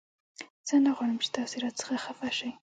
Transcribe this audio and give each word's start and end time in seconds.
زه 0.67 0.75
نه 0.85 0.91
غواړم 0.95 1.17
چې 1.23 1.29
تاسې 1.37 1.55
را 1.63 1.69
څخه 1.79 1.95
خفه 2.03 2.29
شئ 2.37 2.51